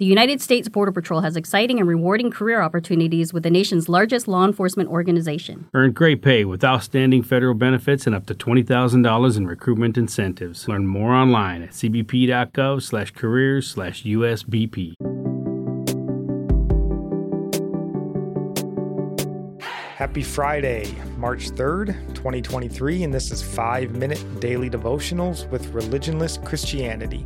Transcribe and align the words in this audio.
The 0.00 0.04
United 0.04 0.42
States 0.42 0.68
Border 0.68 0.90
Patrol 0.90 1.20
has 1.20 1.36
exciting 1.36 1.78
and 1.78 1.86
rewarding 1.86 2.32
career 2.32 2.60
opportunities 2.60 3.32
with 3.32 3.44
the 3.44 3.50
nation's 3.50 3.88
largest 3.88 4.26
law 4.26 4.44
enforcement 4.44 4.90
organization. 4.90 5.68
Earn 5.72 5.92
great 5.92 6.20
pay 6.20 6.44
with 6.44 6.64
outstanding 6.64 7.22
federal 7.22 7.54
benefits 7.54 8.04
and 8.04 8.12
up 8.12 8.26
to 8.26 8.34
$20,000 8.34 9.36
in 9.36 9.46
recruitment 9.46 9.96
incentives. 9.96 10.66
Learn 10.66 10.88
more 10.88 11.12
online 11.14 11.62
at 11.62 11.70
cbp.gov 11.70 12.82
slash 12.82 13.12
careers 13.12 13.70
slash 13.70 14.02
USBP. 14.02 14.94
Happy 19.94 20.24
Friday, 20.24 20.92
March 21.18 21.50
3rd, 21.52 22.14
2023, 22.14 23.04
and 23.04 23.14
this 23.14 23.30
is 23.30 23.44
5 23.44 23.92
Minute 23.92 24.40
Daily 24.40 24.68
Devotionals 24.68 25.48
with 25.50 25.72
Religionless 25.72 26.44
Christianity. 26.44 27.24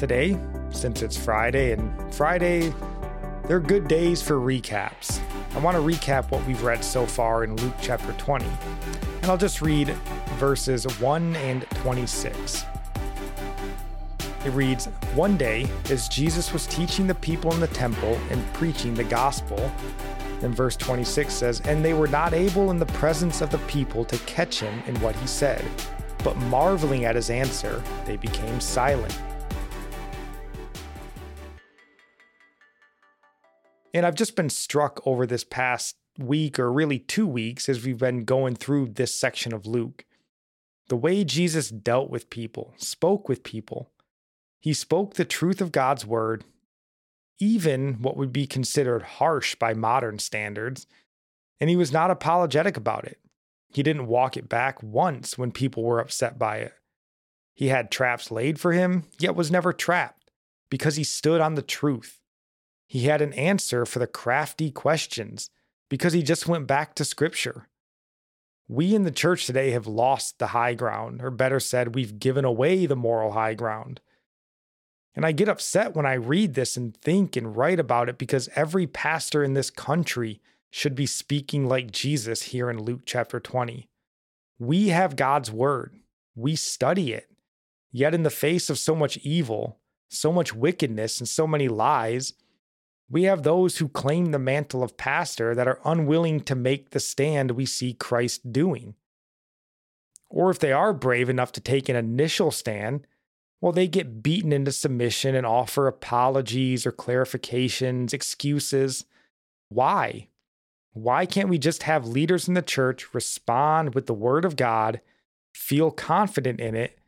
Today, 0.00 0.36
since 0.70 1.02
it's 1.02 1.16
Friday, 1.16 1.72
and 1.72 2.14
Friday, 2.14 2.72
they're 3.46 3.60
good 3.60 3.88
days 3.88 4.20
for 4.20 4.34
recaps. 4.34 5.20
I 5.54 5.58
want 5.60 5.76
to 5.76 5.82
recap 5.82 6.30
what 6.30 6.46
we've 6.46 6.62
read 6.62 6.84
so 6.84 7.06
far 7.06 7.44
in 7.44 7.56
Luke 7.56 7.74
chapter 7.80 8.12
20, 8.12 8.44
and 9.22 9.24
I'll 9.24 9.38
just 9.38 9.62
read 9.62 9.88
verses 10.36 10.84
1 11.00 11.36
and 11.36 11.62
26. 11.70 12.64
It 14.44 14.50
reads 14.50 14.86
One 15.14 15.36
day, 15.36 15.66
as 15.90 16.08
Jesus 16.08 16.52
was 16.52 16.66
teaching 16.66 17.06
the 17.06 17.14
people 17.14 17.52
in 17.52 17.60
the 17.60 17.66
temple 17.68 18.18
and 18.30 18.52
preaching 18.52 18.94
the 18.94 19.04
gospel, 19.04 19.70
then 20.40 20.52
verse 20.52 20.76
26 20.76 21.32
says, 21.32 21.60
And 21.64 21.84
they 21.84 21.94
were 21.94 22.06
not 22.06 22.34
able 22.34 22.70
in 22.70 22.78
the 22.78 22.86
presence 22.86 23.40
of 23.40 23.50
the 23.50 23.58
people 23.60 24.04
to 24.04 24.18
catch 24.18 24.60
him 24.60 24.82
in 24.86 24.98
what 25.00 25.16
he 25.16 25.26
said, 25.26 25.64
but 26.22 26.36
marveling 26.36 27.04
at 27.04 27.16
his 27.16 27.30
answer, 27.30 27.82
they 28.04 28.16
became 28.16 28.60
silent. 28.60 29.18
And 33.94 34.04
I've 34.04 34.14
just 34.14 34.36
been 34.36 34.50
struck 34.50 35.00
over 35.06 35.26
this 35.26 35.44
past 35.44 35.96
week, 36.18 36.58
or 36.58 36.72
really 36.72 36.98
two 36.98 37.26
weeks, 37.26 37.68
as 37.68 37.84
we've 37.84 37.98
been 37.98 38.24
going 38.24 38.56
through 38.56 38.88
this 38.88 39.14
section 39.14 39.52
of 39.52 39.66
Luke. 39.66 40.04
The 40.88 40.96
way 40.96 41.24
Jesus 41.24 41.70
dealt 41.70 42.10
with 42.10 42.30
people, 42.30 42.74
spoke 42.76 43.28
with 43.28 43.42
people. 43.42 43.90
He 44.60 44.72
spoke 44.72 45.14
the 45.14 45.24
truth 45.24 45.60
of 45.60 45.72
God's 45.72 46.04
word, 46.04 46.44
even 47.38 47.94
what 48.02 48.16
would 48.16 48.32
be 48.32 48.46
considered 48.46 49.02
harsh 49.02 49.54
by 49.54 49.74
modern 49.74 50.18
standards, 50.18 50.86
and 51.60 51.70
he 51.70 51.76
was 51.76 51.92
not 51.92 52.10
apologetic 52.10 52.76
about 52.76 53.04
it. 53.04 53.18
He 53.72 53.82
didn't 53.82 54.06
walk 54.06 54.36
it 54.36 54.48
back 54.48 54.82
once 54.82 55.36
when 55.36 55.52
people 55.52 55.84
were 55.84 56.00
upset 56.00 56.38
by 56.38 56.56
it. 56.58 56.72
He 57.54 57.68
had 57.68 57.90
traps 57.90 58.30
laid 58.30 58.58
for 58.58 58.72
him, 58.72 59.04
yet 59.18 59.36
was 59.36 59.50
never 59.50 59.72
trapped 59.72 60.30
because 60.70 60.96
he 60.96 61.04
stood 61.04 61.40
on 61.40 61.54
the 61.54 61.62
truth. 61.62 62.18
He 62.88 63.02
had 63.02 63.20
an 63.20 63.34
answer 63.34 63.84
for 63.84 63.98
the 63.98 64.06
crafty 64.06 64.70
questions 64.70 65.50
because 65.90 66.14
he 66.14 66.22
just 66.22 66.48
went 66.48 66.66
back 66.66 66.94
to 66.94 67.04
Scripture. 67.04 67.68
We 68.66 68.94
in 68.94 69.04
the 69.04 69.10
church 69.10 69.46
today 69.46 69.70
have 69.70 69.86
lost 69.86 70.38
the 70.38 70.48
high 70.48 70.74
ground, 70.74 71.22
or 71.22 71.30
better 71.30 71.60
said, 71.60 71.94
we've 71.94 72.18
given 72.18 72.44
away 72.44 72.86
the 72.86 72.96
moral 72.96 73.32
high 73.32 73.54
ground. 73.54 74.00
And 75.14 75.24
I 75.26 75.32
get 75.32 75.48
upset 75.48 75.94
when 75.94 76.06
I 76.06 76.14
read 76.14 76.54
this 76.54 76.76
and 76.76 76.96
think 76.96 77.36
and 77.36 77.56
write 77.56 77.80
about 77.80 78.08
it 78.08 78.18
because 78.18 78.48
every 78.54 78.86
pastor 78.86 79.42
in 79.42 79.54
this 79.54 79.70
country 79.70 80.40
should 80.70 80.94
be 80.94 81.06
speaking 81.06 81.66
like 81.66 81.90
Jesus 81.90 82.42
here 82.42 82.70
in 82.70 82.82
Luke 82.82 83.02
chapter 83.04 83.40
20. 83.40 83.88
We 84.58 84.88
have 84.88 85.16
God's 85.16 85.50
word, 85.50 85.98
we 86.34 86.56
study 86.56 87.12
it. 87.12 87.30
Yet, 87.90 88.14
in 88.14 88.22
the 88.22 88.30
face 88.30 88.68
of 88.68 88.78
so 88.78 88.94
much 88.94 89.16
evil, 89.18 89.78
so 90.08 90.30
much 90.30 90.54
wickedness, 90.54 91.18
and 91.18 91.28
so 91.28 91.46
many 91.46 91.68
lies, 91.68 92.34
we 93.10 93.22
have 93.24 93.42
those 93.42 93.78
who 93.78 93.88
claim 93.88 94.26
the 94.26 94.38
mantle 94.38 94.82
of 94.82 94.96
pastor 94.96 95.54
that 95.54 95.68
are 95.68 95.80
unwilling 95.84 96.40
to 96.40 96.54
make 96.54 96.90
the 96.90 97.00
stand 97.00 97.52
we 97.52 97.64
see 97.64 97.94
Christ 97.94 98.52
doing. 98.52 98.94
Or 100.28 100.50
if 100.50 100.58
they 100.58 100.72
are 100.72 100.92
brave 100.92 101.30
enough 101.30 101.52
to 101.52 101.60
take 101.60 101.88
an 101.88 101.96
initial 101.96 102.50
stand, 102.50 103.06
well, 103.60 103.72
they 103.72 103.88
get 103.88 104.22
beaten 104.22 104.52
into 104.52 104.72
submission 104.72 105.34
and 105.34 105.46
offer 105.46 105.86
apologies 105.86 106.86
or 106.86 106.92
clarifications, 106.92 108.12
excuses. 108.12 109.06
Why? 109.68 110.28
Why 110.92 111.26
can't 111.26 111.48
we 111.48 111.58
just 111.58 111.84
have 111.84 112.06
leaders 112.06 112.46
in 112.46 112.54
the 112.54 112.62
church 112.62 113.14
respond 113.14 113.94
with 113.94 114.06
the 114.06 114.14
word 114.14 114.44
of 114.44 114.54
God, 114.56 115.00
feel 115.54 115.90
confident 115.90 116.60
in 116.60 116.76
it, 116.76 116.98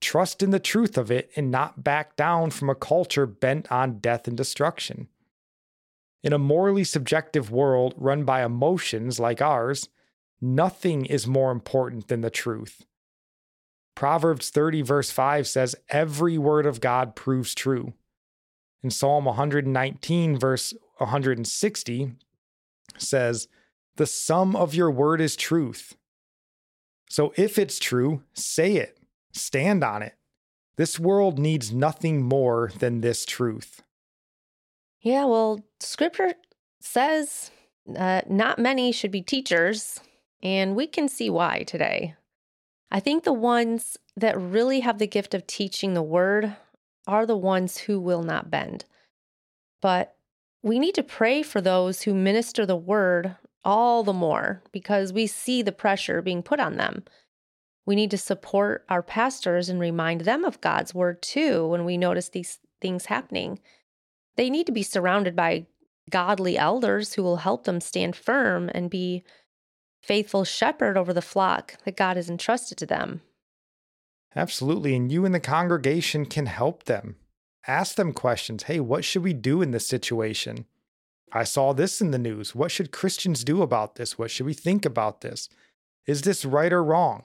trust 0.00 0.42
in 0.42 0.50
the 0.50 0.60
truth 0.60 0.96
of 0.96 1.10
it, 1.10 1.30
and 1.34 1.50
not 1.50 1.82
back 1.82 2.16
down 2.16 2.50
from 2.50 2.70
a 2.70 2.74
culture 2.74 3.26
bent 3.26 3.70
on 3.72 3.98
death 3.98 4.28
and 4.28 4.36
destruction? 4.36 5.08
In 6.22 6.32
a 6.32 6.38
morally 6.38 6.84
subjective 6.84 7.50
world 7.50 7.94
run 7.96 8.24
by 8.24 8.44
emotions 8.44 9.20
like 9.20 9.40
ours, 9.40 9.88
nothing 10.40 11.06
is 11.06 11.26
more 11.26 11.50
important 11.50 12.08
than 12.08 12.22
the 12.22 12.30
truth. 12.30 12.84
Proverbs 13.94 14.50
30, 14.50 14.82
verse 14.82 15.10
5 15.10 15.46
says, 15.46 15.76
Every 15.88 16.38
word 16.38 16.66
of 16.66 16.80
God 16.80 17.16
proves 17.16 17.54
true. 17.54 17.94
In 18.82 18.90
Psalm 18.90 19.24
119, 19.24 20.38
verse 20.38 20.74
160, 20.98 22.12
says, 22.96 23.48
The 23.96 24.06
sum 24.06 24.54
of 24.54 24.74
your 24.74 24.90
word 24.90 25.20
is 25.20 25.36
truth. 25.36 25.96
So 27.08 27.32
if 27.36 27.58
it's 27.58 27.78
true, 27.78 28.22
say 28.34 28.76
it, 28.76 28.98
stand 29.32 29.82
on 29.82 30.02
it. 30.02 30.14
This 30.76 31.00
world 31.00 31.38
needs 31.38 31.72
nothing 31.72 32.22
more 32.22 32.70
than 32.78 33.00
this 33.00 33.24
truth. 33.24 33.82
Yeah, 35.00 35.24
well, 35.26 35.64
scripture 35.80 36.34
says 36.80 37.50
uh, 37.96 38.22
not 38.28 38.58
many 38.58 38.92
should 38.92 39.10
be 39.10 39.22
teachers, 39.22 40.00
and 40.42 40.74
we 40.74 40.86
can 40.86 41.08
see 41.08 41.30
why 41.30 41.62
today. 41.62 42.14
I 42.90 43.00
think 43.00 43.24
the 43.24 43.32
ones 43.32 43.98
that 44.16 44.40
really 44.40 44.80
have 44.80 44.98
the 44.98 45.06
gift 45.06 45.34
of 45.34 45.46
teaching 45.46 45.94
the 45.94 46.02
word 46.02 46.56
are 47.06 47.26
the 47.26 47.36
ones 47.36 47.78
who 47.78 48.00
will 48.00 48.22
not 48.22 48.50
bend. 48.50 48.84
But 49.80 50.16
we 50.62 50.78
need 50.78 50.94
to 50.96 51.02
pray 51.02 51.42
for 51.42 51.60
those 51.60 52.02
who 52.02 52.14
minister 52.14 52.66
the 52.66 52.76
word 52.76 53.36
all 53.64 54.02
the 54.02 54.12
more 54.12 54.62
because 54.72 55.12
we 55.12 55.26
see 55.26 55.62
the 55.62 55.72
pressure 55.72 56.22
being 56.22 56.42
put 56.42 56.60
on 56.60 56.76
them. 56.76 57.04
We 57.86 57.94
need 57.94 58.10
to 58.10 58.18
support 58.18 58.84
our 58.88 59.02
pastors 59.02 59.68
and 59.68 59.80
remind 59.80 60.22
them 60.22 60.44
of 60.44 60.60
God's 60.60 60.94
word 60.94 61.22
too 61.22 61.66
when 61.68 61.84
we 61.84 61.96
notice 61.96 62.28
these 62.28 62.58
things 62.80 63.06
happening. 63.06 63.60
They 64.38 64.50
need 64.50 64.66
to 64.66 64.72
be 64.72 64.84
surrounded 64.84 65.34
by 65.34 65.66
godly 66.08 66.56
elders 66.56 67.14
who 67.14 67.24
will 67.24 67.38
help 67.38 67.64
them 67.64 67.80
stand 67.80 68.14
firm 68.14 68.70
and 68.72 68.88
be 68.88 69.24
faithful 70.00 70.44
shepherd 70.44 70.96
over 70.96 71.12
the 71.12 71.20
flock 71.20 71.74
that 71.84 71.96
God 71.96 72.16
has 72.16 72.30
entrusted 72.30 72.78
to 72.78 72.86
them. 72.86 73.20
Absolutely. 74.36 74.94
And 74.94 75.10
you 75.10 75.24
and 75.24 75.34
the 75.34 75.40
congregation 75.40 76.24
can 76.24 76.46
help 76.46 76.84
them. 76.84 77.16
Ask 77.66 77.96
them 77.96 78.12
questions. 78.12 78.62
Hey, 78.62 78.78
what 78.78 79.04
should 79.04 79.24
we 79.24 79.32
do 79.32 79.60
in 79.60 79.72
this 79.72 79.88
situation? 79.88 80.66
I 81.32 81.42
saw 81.42 81.72
this 81.72 82.00
in 82.00 82.12
the 82.12 82.18
news. 82.18 82.54
What 82.54 82.70
should 82.70 82.92
Christians 82.92 83.42
do 83.42 83.60
about 83.60 83.96
this? 83.96 84.18
What 84.18 84.30
should 84.30 84.46
we 84.46 84.54
think 84.54 84.86
about 84.86 85.20
this? 85.20 85.48
Is 86.06 86.22
this 86.22 86.44
right 86.44 86.72
or 86.72 86.84
wrong? 86.84 87.24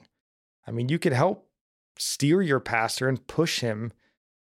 I 0.66 0.72
mean, 0.72 0.88
you 0.88 0.98
could 0.98 1.12
help 1.12 1.48
steer 1.96 2.42
your 2.42 2.60
pastor 2.60 3.08
and 3.08 3.24
push 3.28 3.60
him 3.60 3.92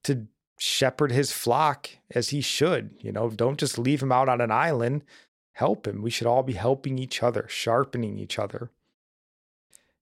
to 0.05 0.27
shepherd 0.61 1.11
his 1.11 1.33
flock 1.33 1.89
as 2.15 2.29
he 2.29 2.43
should. 2.43 2.91
You 3.01 3.13
know, 3.13 3.31
don't 3.31 3.59
just 3.59 3.79
leave 3.79 4.03
him 4.03 4.13
out 4.13 4.29
on 4.29 4.41
an 4.41 4.51
island. 4.51 5.05
Help 5.53 5.87
him. 5.87 6.03
We 6.03 6.11
should 6.11 6.27
all 6.27 6.43
be 6.43 6.53
helping 6.53 6.99
each 6.99 7.23
other, 7.23 7.47
sharpening 7.49 8.19
each 8.19 8.39
other. 8.39 8.71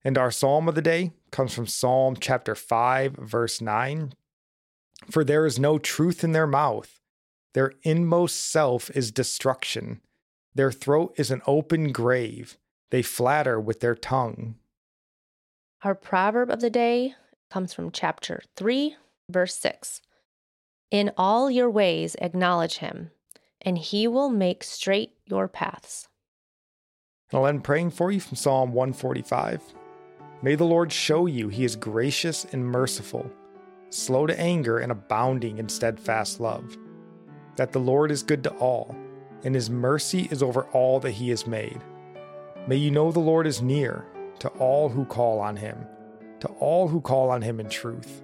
And 0.03 0.17
our 0.17 0.31
psalm 0.31 0.67
of 0.67 0.75
the 0.75 0.81
day 0.81 1.13
comes 1.31 1.53
from 1.53 1.65
Psalm 1.65 2.17
chapter 2.19 2.55
5, 2.55 3.13
verse 3.13 3.61
9. 3.61 4.13
For 5.09 5.23
there 5.23 5.45
is 5.45 5.57
no 5.57 5.77
truth 5.77 6.23
in 6.23 6.33
their 6.33 6.47
mouth, 6.47 6.99
their 7.53 7.73
inmost 7.83 8.35
self 8.51 8.91
is 8.91 9.11
destruction. 9.11 10.01
Their 10.53 10.71
throat 10.71 11.13
is 11.17 11.31
an 11.31 11.41
open 11.47 11.91
grave. 11.91 12.57
They 12.91 13.01
flatter 13.01 13.59
with 13.59 13.79
their 13.79 13.95
tongue. 13.95 14.55
Our 15.83 15.95
proverb 15.95 16.49
of 16.49 16.59
the 16.59 16.69
day 16.69 17.15
comes 17.49 17.73
from 17.73 17.91
chapter 17.91 18.43
3, 18.57 18.95
verse 19.29 19.55
6. 19.55 20.01
In 20.91 21.11
all 21.17 21.51
your 21.51 21.69
ways 21.69 22.15
acknowledge 22.19 22.77
him, 22.77 23.11
and 23.61 23.77
he 23.77 24.07
will 24.07 24.29
make 24.29 24.63
straight 24.63 25.11
your 25.23 25.47
paths. 25.47 26.07
I'll 27.31 27.45
end 27.45 27.63
praying 27.63 27.91
for 27.91 28.11
you 28.11 28.19
from 28.19 28.37
Psalm 28.37 28.73
145. 28.73 29.61
May 30.41 30.55
the 30.55 30.63
Lord 30.63 30.91
show 30.91 31.27
you 31.27 31.47
he 31.47 31.63
is 31.63 31.75
gracious 31.75 32.43
and 32.45 32.65
merciful, 32.65 33.29
slow 33.91 34.25
to 34.25 34.39
anger 34.39 34.79
and 34.79 34.91
abounding 34.91 35.59
in 35.59 35.69
steadfast 35.69 36.39
love, 36.39 36.75
that 37.55 37.71
the 37.71 37.79
Lord 37.79 38.09
is 38.09 38.23
good 38.23 38.43
to 38.45 38.51
all, 38.53 38.95
and 39.43 39.53
his 39.53 39.69
mercy 39.69 40.27
is 40.31 40.41
over 40.41 40.63
all 40.71 40.99
that 41.01 41.11
he 41.11 41.29
has 41.29 41.45
made. 41.45 41.79
May 42.65 42.77
you 42.77 42.89
know 42.89 43.11
the 43.11 43.19
Lord 43.19 43.45
is 43.45 43.61
near 43.61 44.07
to 44.39 44.47
all 44.57 44.89
who 44.89 45.05
call 45.05 45.39
on 45.39 45.55
him, 45.55 45.85
to 46.39 46.47
all 46.59 46.87
who 46.87 46.99
call 46.99 47.29
on 47.29 47.43
him 47.43 47.59
in 47.59 47.69
truth 47.69 48.23